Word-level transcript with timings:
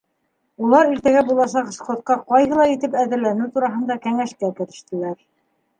Улар 0.67 0.87
иртәгә 0.93 1.21
буласаҡ 1.27 1.69
сходҡа 1.75 2.17
ҡайһылай 2.33 2.75
итеп 2.79 2.99
әҙерләнеү 3.05 3.55
тураһында 3.59 4.01
кәңәшкә 4.09 4.53
керештеләр. 4.63 5.21